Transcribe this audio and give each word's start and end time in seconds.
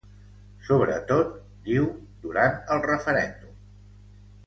Sobretot, 0.69 1.35
diu, 1.69 1.85
durant 2.25 2.59
el 2.77 2.85
referèndum. 2.91 3.57